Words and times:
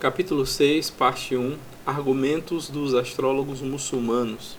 Capítulo 0.00 0.46
6, 0.46 0.90
parte 0.90 1.36
1 1.36 1.56
Argumentos 1.84 2.70
dos 2.70 2.94
astrólogos 2.94 3.60
muçulmanos. 3.60 4.56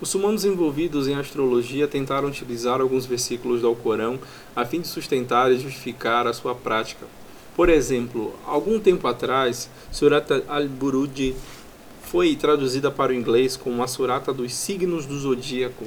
Muçulmanos 0.00 0.44
envolvidos 0.44 1.06
em 1.06 1.14
astrologia 1.14 1.86
tentaram 1.86 2.26
utilizar 2.26 2.80
alguns 2.80 3.06
versículos 3.06 3.60
do 3.60 3.68
Alcorão 3.68 4.18
a 4.56 4.64
fim 4.64 4.80
de 4.80 4.88
sustentar 4.88 5.52
e 5.52 5.60
justificar 5.60 6.26
a 6.26 6.32
sua 6.32 6.56
prática. 6.56 7.06
Por 7.54 7.68
exemplo, 7.68 8.34
algum 8.44 8.80
tempo 8.80 9.06
atrás, 9.06 9.70
Surata 9.92 10.42
al-Buruj 10.48 11.36
foi 12.02 12.34
traduzida 12.34 12.90
para 12.90 13.12
o 13.12 13.14
inglês 13.14 13.56
como 13.56 13.80
a 13.80 13.86
Surata 13.86 14.32
dos 14.32 14.52
signos 14.52 15.06
do 15.06 15.20
zodíaco. 15.20 15.84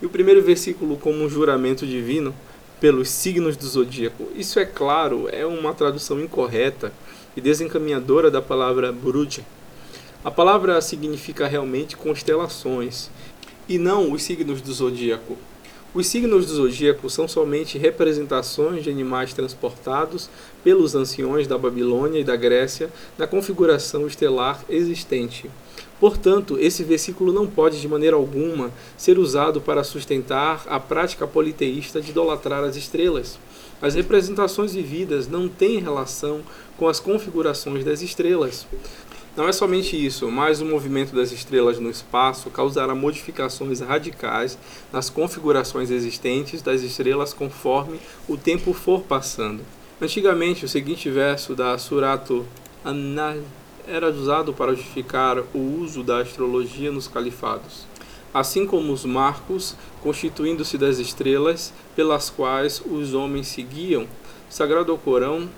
E 0.00 0.06
o 0.06 0.08
primeiro 0.08 0.40
versículo 0.40 0.96
como 0.96 1.24
um 1.24 1.28
juramento 1.28 1.84
divino 1.84 2.32
pelos 2.80 3.08
signos 3.08 3.56
do 3.56 3.66
zodíaco. 3.66 4.28
Isso 4.34 4.58
é 4.58 4.64
claro, 4.64 5.28
é 5.32 5.44
uma 5.46 5.74
tradução 5.74 6.20
incorreta 6.20 6.92
e 7.36 7.40
desencaminhadora 7.40 8.30
da 8.30 8.42
palavra 8.42 8.92
Buruj. 8.92 9.44
A 10.24 10.30
palavra 10.30 10.80
significa 10.80 11.46
realmente 11.46 11.96
constelações 11.96 13.10
e 13.68 13.78
não 13.78 14.12
os 14.12 14.22
signos 14.22 14.60
do 14.60 14.72
zodíaco. 14.72 15.36
Os 15.94 16.08
signos 16.08 16.46
do 16.46 16.54
zodíaco 16.56 17.08
são 17.08 17.28
somente 17.28 17.78
representações 17.78 18.82
de 18.82 18.90
animais 18.90 19.32
transportados 19.32 20.28
pelos 20.64 20.96
anciões 20.96 21.46
da 21.46 21.56
Babilônia 21.56 22.18
e 22.18 22.24
da 22.24 22.34
Grécia 22.34 22.90
na 23.16 23.28
configuração 23.28 24.04
estelar 24.04 24.64
existente. 24.68 25.48
Portanto, 26.00 26.58
esse 26.58 26.82
versículo 26.82 27.32
não 27.32 27.46
pode 27.46 27.80
de 27.80 27.86
maneira 27.86 28.16
alguma 28.16 28.72
ser 28.96 29.20
usado 29.20 29.60
para 29.60 29.84
sustentar 29.84 30.64
a 30.66 30.80
prática 30.80 31.28
politeísta 31.28 32.00
de 32.00 32.10
idolatrar 32.10 32.64
as 32.64 32.74
estrelas. 32.74 33.38
As 33.80 33.94
representações 33.94 34.74
vividas 34.74 35.28
não 35.28 35.48
têm 35.48 35.78
relação 35.78 36.40
com 36.76 36.88
as 36.88 36.98
configurações 36.98 37.84
das 37.84 38.02
estrelas. 38.02 38.66
Não 39.36 39.48
é 39.48 39.52
somente 39.52 39.96
isso, 39.96 40.30
mas 40.30 40.60
o 40.60 40.64
movimento 40.64 41.12
das 41.12 41.32
estrelas 41.32 41.80
no 41.80 41.90
espaço 41.90 42.50
causará 42.50 42.94
modificações 42.94 43.80
radicais 43.80 44.56
nas 44.92 45.10
configurações 45.10 45.90
existentes 45.90 46.62
das 46.62 46.82
estrelas 46.82 47.32
conforme 47.32 47.98
o 48.28 48.36
tempo 48.36 48.72
for 48.72 49.02
passando. 49.02 49.64
Antigamente, 50.00 50.64
o 50.64 50.68
seguinte 50.68 51.10
verso 51.10 51.52
da 51.52 51.76
Surato 51.78 52.46
An-Nahl 52.84 53.42
era 53.88 54.08
usado 54.08 54.54
para 54.54 54.72
justificar 54.72 55.40
o 55.52 55.80
uso 55.80 56.04
da 56.04 56.18
astrologia 56.18 56.92
nos 56.92 57.08
califados, 57.08 57.88
assim 58.32 58.64
como 58.64 58.92
os 58.92 59.04
marcos 59.04 59.74
constituindo-se 60.00 60.78
das 60.78 61.00
estrelas 61.00 61.72
pelas 61.96 62.30
quais 62.30 62.80
os 62.88 63.14
homens 63.14 63.48
seguiam. 63.48 64.06
Sagrado 64.48 64.96
Corão, 64.96 65.50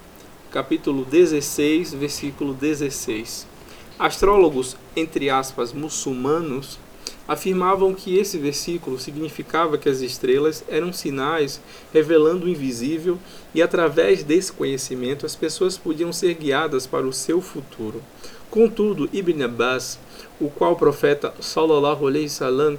capítulo 0.50 1.05
16, 1.05 1.92
versículo 1.92 2.55
16. 2.55 3.55
Astrólogos, 3.98 4.77
entre 4.94 5.30
aspas, 5.30 5.72
muçulmanos, 5.72 6.78
afirmavam 7.27 7.94
que 7.94 8.19
esse 8.19 8.36
versículo 8.39 8.98
significava 8.98 9.78
que 9.78 9.89
as 9.89 10.00
estrelas 10.00 10.62
eram 10.69 10.92
sinais 10.92 11.61
revelando 11.92 12.47
o 12.47 12.48
invisível 12.48 13.19
e 13.55 13.62
através 13.62 14.22
desse 14.22 14.52
conhecimento 14.52 15.27
as 15.27 15.34
pessoas 15.34 15.78
podiam 15.78 16.12
ser 16.12 16.34
guiadas 16.34 16.86
para 16.86 17.06
o 17.06 17.12
seu 17.12 17.41
futuro. 17.41 18.02
Contudo, 18.50 19.08
Ibn 19.12 19.42
Abbas, 19.44 19.98
o 20.39 20.50
qual 20.50 20.72
o 20.72 20.77
profeta 20.77 21.34
sallallahu 21.41 22.06
alaihi 22.06 22.27
wasallam 22.27 22.78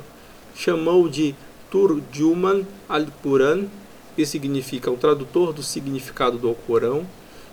chamou 0.55 1.09
de 1.09 1.35
Turjuman 1.69 2.65
al-Quran, 2.87 3.65
que 4.15 4.25
significa 4.25 4.89
o 4.89 4.97
tradutor 4.97 5.51
do 5.51 5.61
significado 5.61 6.37
do 6.37 6.53
Corão, 6.53 7.05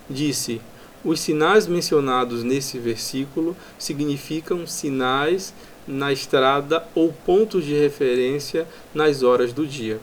disse: 0.08 0.60
Os 1.04 1.20
sinais 1.20 1.66
mencionados 1.66 2.42
nesse 2.42 2.78
versículo 2.78 3.54
significam 3.78 4.66
sinais 4.66 5.52
na 5.86 6.10
estrada 6.10 6.82
ou 6.94 7.12
pontos 7.12 7.64
de 7.64 7.74
referência 7.74 8.66
nas 8.94 9.22
horas 9.22 9.52
do 9.52 9.66
dia. 9.66 10.00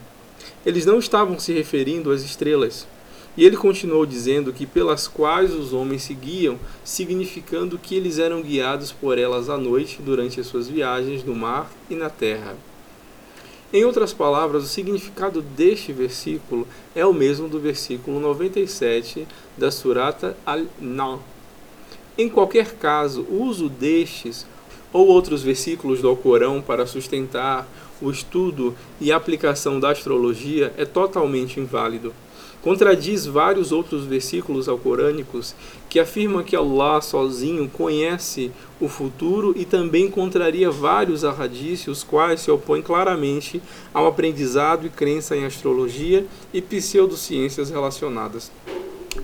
Eles 0.64 0.86
não 0.86 1.00
estavam 1.00 1.40
se 1.40 1.52
referindo 1.54 2.12
às 2.12 2.22
estrelas. 2.22 2.88
E 3.36 3.44
ele 3.44 3.58
continuou 3.58 4.06
dizendo 4.06 4.54
que 4.54 4.66
pelas 4.68 5.08
quais 5.08 5.54
os 5.56 5.74
homens 5.74 6.04
seguiam, 6.04 6.60
significando 6.84 7.80
que 7.80 7.96
eles 7.96 8.20
eram 8.20 8.42
guiados 8.42 8.92
por 8.92 9.18
elas 9.18 9.50
à 9.50 9.58
noite 9.58 10.02
durante 10.02 10.40
as 10.40 10.46
suas 10.46 10.68
viagens 10.68 11.24
no 11.24 11.34
mar 11.34 11.72
e 11.90 11.96
na 11.96 12.10
terra. 12.10 12.56
Em 13.74 13.86
outras 13.86 14.12
palavras, 14.12 14.66
o 14.66 14.68
significado 14.68 15.42
deste 15.42 15.94
versículo 15.94 16.68
é 16.94 17.06
o 17.06 17.14
mesmo 17.14 17.48
do 17.48 17.58
versículo 17.58 18.20
97 18.20 19.26
da 19.58 19.72
Surata 19.72 20.36
Al-Nahl. 20.46 21.22
Em 22.18 22.28
qualquer 22.28 22.74
caso, 22.76 23.22
o 23.30 23.44
uso 23.44 23.70
destes 23.70 24.46
ou 24.92 25.08
outros 25.08 25.42
versículos 25.42 26.02
do 26.02 26.10
Alcorão 26.10 26.62
para 26.62 26.86
sustentar 26.86 27.66
o 28.02 28.12
estudo 28.12 28.76
e 29.00 29.10
aplicação 29.10 29.80
da 29.80 29.92
astrologia 29.92 30.74
é 30.78 30.84
totalmente 30.84 31.58
inválido. 31.58 32.14
Contradiz 32.62 33.26
vários 33.26 33.72
outros 33.72 34.04
versículos 34.04 34.70
alcorânicos 34.70 35.56
que 35.90 36.00
afirmam 36.00 36.44
que 36.44 36.56
Allah 36.56 37.02
sozinho 37.02 37.68
conhece 37.68 38.52
o 38.80 38.88
futuro 38.88 39.54
e 39.58 39.66
também 39.66 40.10
contraria 40.10 40.70
vários 40.70 41.26
ahadícios 41.26 41.92
os 41.92 42.04
quais 42.04 42.42
se 42.42 42.52
opõem 42.52 42.82
claramente 42.82 43.62
ao 43.94 44.08
aprendizado 44.08 44.88
e 44.88 44.90
crença 44.90 45.36
em 45.36 45.46
astrologia 45.46 46.26
e 46.54 46.62
pseudociências 46.62 47.70
relacionadas. 47.70 48.52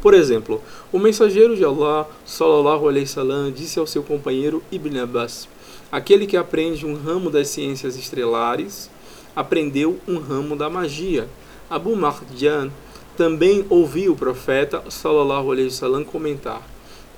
Por 0.01 0.13
exemplo, 0.13 0.61
o 0.91 0.99
mensageiro 0.99 1.55
de 1.55 1.63
Allah, 1.63 2.07
sallallahu 2.25 2.87
alaihi 2.89 3.05
wasallam, 3.05 3.51
disse 3.51 3.79
ao 3.79 3.87
seu 3.87 4.03
companheiro 4.03 4.61
Ibn 4.71 4.99
Abbas: 4.99 5.47
Aquele 5.91 6.27
que 6.27 6.35
aprende 6.35 6.85
um 6.85 6.95
ramo 6.95 7.29
das 7.29 7.47
ciências 7.47 7.95
estrelares 7.95 8.89
aprendeu 9.35 9.97
um 10.07 10.19
ramo 10.19 10.55
da 10.55 10.69
magia. 10.69 11.27
Abu 11.69 11.95
Marjan 11.95 12.69
também 13.17 13.65
ouviu 13.67 14.13
o 14.13 14.15
profeta 14.15 14.83
sallallahu 14.89 15.51
alaihi 15.51 15.67
wasallam 15.69 16.05
comentar: 16.05 16.61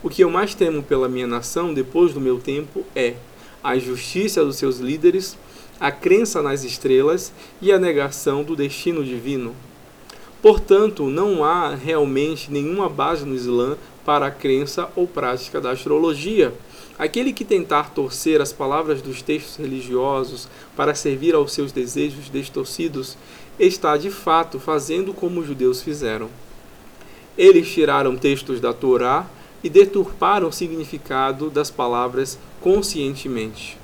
O 0.02 0.10
que 0.10 0.24
eu 0.24 0.30
mais 0.30 0.56
temo 0.56 0.82
pela 0.82 1.10
minha 1.10 1.28
nação 1.28 1.74
depois 1.74 2.14
do 2.14 2.22
meu 2.22 2.40
tempo 2.40 2.86
é 2.96 3.16
a 3.62 3.76
injustiça 3.76 4.44
dos 4.44 4.56
seus 4.56 4.80
líderes, 4.80 5.38
a 5.78 5.92
crença 5.92 6.42
nas 6.42 6.64
estrelas 6.64 7.34
e 7.62 7.70
a 7.72 7.78
negação 7.78 8.44
do 8.44 8.56
destino 8.56 9.04
divino. 9.04 9.54
Portanto, 10.42 11.04
não 11.10 11.44
há 11.44 11.76
realmente 11.76 12.50
nenhuma 12.50 12.88
base 12.88 13.26
no 13.26 13.36
Islã 13.36 13.76
para 14.06 14.28
a 14.28 14.32
crença 14.32 14.90
ou 14.96 15.06
prática 15.06 15.60
da 15.60 15.72
astrologia. 15.72 16.54
Aquele 17.00 17.32
que 17.32 17.46
tentar 17.46 17.92
torcer 17.92 18.42
as 18.42 18.52
palavras 18.52 19.02
dos 19.02 19.22
textos 19.22 19.56
religiosos 19.56 20.50
para 20.76 20.94
servir 20.94 21.34
aos 21.34 21.54
seus 21.54 21.72
desejos 21.72 22.30
distorcidos 22.30 23.18
está 23.58 23.96
de 23.96 24.12
fato 24.12 24.60
fazendo 24.60 25.14
como 25.14 25.40
os 25.40 25.48
judeus 25.48 25.82
fizeram. 25.82 26.30
Eles 27.38 27.72
tiraram 27.72 28.18
textos 28.18 28.60
da 28.60 28.74
Torá 28.74 29.26
e 29.64 29.70
deturparam 29.70 30.50
o 30.50 30.52
significado 30.52 31.50
das 31.50 31.72
palavras 31.72 32.38
conscientemente. 32.60 33.79